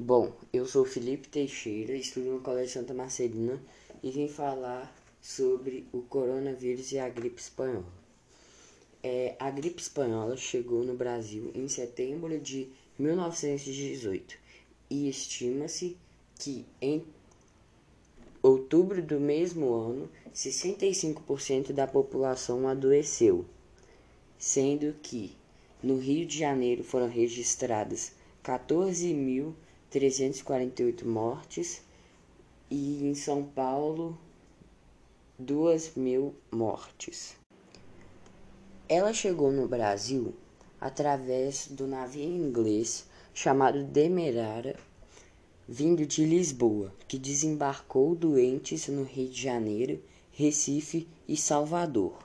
Bom, 0.00 0.32
eu 0.52 0.64
sou 0.64 0.84
Felipe 0.84 1.26
Teixeira, 1.26 1.92
estudo 1.92 2.30
no 2.30 2.40
Colégio 2.40 2.74
Santa 2.74 2.94
Marcelina 2.94 3.60
e 4.00 4.12
vim 4.12 4.28
falar 4.28 4.94
sobre 5.20 5.88
o 5.92 6.02
coronavírus 6.02 6.92
e 6.92 7.00
a 7.00 7.08
gripe 7.08 7.40
espanhola. 7.40 7.92
É, 9.02 9.34
a 9.40 9.50
gripe 9.50 9.82
espanhola 9.82 10.36
chegou 10.36 10.84
no 10.84 10.94
Brasil 10.94 11.50
em 11.52 11.66
setembro 11.66 12.38
de 12.38 12.68
1918 12.96 14.38
e 14.88 15.08
estima-se 15.08 15.96
que 16.38 16.64
em 16.80 17.04
outubro 18.40 19.02
do 19.02 19.18
mesmo 19.18 19.74
ano 19.74 20.08
65% 20.32 21.72
da 21.72 21.88
população 21.88 22.68
adoeceu, 22.68 23.44
sendo 24.38 24.94
que 25.02 25.32
no 25.82 25.98
Rio 25.98 26.24
de 26.24 26.38
Janeiro 26.38 26.84
foram 26.84 27.08
registradas 27.08 28.12
14.348 29.90 31.04
mortes 31.04 31.82
e 32.70 33.04
em 33.04 33.14
São 33.14 33.42
Paulo 33.42 34.18
2.000 35.42 36.32
mortes. 36.52 37.36
Ela 38.86 39.12
chegou 39.14 39.50
no 39.50 39.66
Brasil 39.66 40.34
através 40.80 41.68
do 41.68 41.86
navio 41.86 42.22
inglês 42.22 43.06
chamado 43.32 43.82
Demerara, 43.84 44.78
vindo 45.66 46.04
de 46.04 46.24
Lisboa, 46.24 46.92
que 47.06 47.18
desembarcou 47.18 48.14
doentes 48.14 48.88
no 48.88 49.04
Rio 49.04 49.28
de 49.28 49.42
Janeiro, 49.42 50.02
Recife 50.32 51.08
e 51.26 51.36
Salvador. 51.36 52.18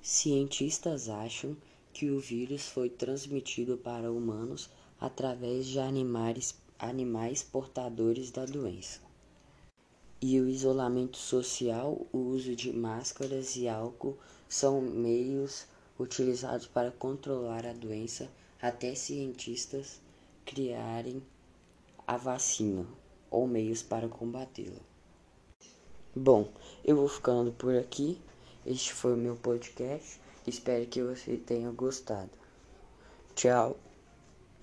Cientistas 0.00 1.10
acham 1.10 1.54
que 1.92 2.10
o 2.10 2.18
vírus 2.18 2.68
foi 2.68 2.88
transmitido 2.88 3.76
para 3.76 4.10
humanos 4.10 4.70
através 5.00 5.66
de 5.66 5.78
animais, 5.78 6.54
animais 6.78 7.42
portadores 7.42 8.30
da 8.30 8.44
doença. 8.44 9.00
E 10.20 10.40
o 10.40 10.48
isolamento 10.48 11.16
social, 11.16 12.06
o 12.12 12.18
uso 12.18 12.54
de 12.54 12.72
máscaras 12.72 13.56
e 13.56 13.68
álcool 13.68 14.16
são 14.48 14.80
meios 14.80 15.66
utilizados 15.98 16.66
para 16.66 16.90
controlar 16.92 17.66
a 17.66 17.72
doença 17.72 18.30
até 18.60 18.94
cientistas 18.94 20.00
criarem 20.44 21.22
a 22.06 22.16
vacina 22.16 22.86
ou 23.30 23.46
meios 23.46 23.82
para 23.82 24.08
combatê-la. 24.08 24.80
Bom, 26.14 26.48
eu 26.84 26.96
vou 26.96 27.08
ficando 27.08 27.50
por 27.52 27.74
aqui. 27.74 28.20
Este 28.66 28.92
foi 28.92 29.14
o 29.14 29.16
meu 29.16 29.34
podcast. 29.34 30.20
Espero 30.46 30.86
que 30.86 31.02
você 31.02 31.36
tenha 31.36 31.70
gostado. 31.70 32.30
Tchau. 33.34 33.76